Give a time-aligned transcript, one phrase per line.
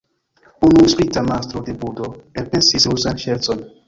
[0.67, 2.07] Unu sprita mastro de budo
[2.43, 3.63] elpensis ruzan ŝercon.